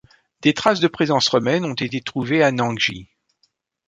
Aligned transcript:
Des 0.41 0.55
traces 0.55 0.79
de 0.79 0.87
présence 0.87 1.27
romaine 1.27 1.63
ont 1.63 1.75
été 1.75 2.01
trouvées 2.01 2.41
à 2.41 2.51
Nangy. 2.51 3.07